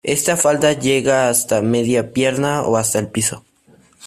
[0.03, 3.45] Esta falda llega hasta media pierna o hasta el piso.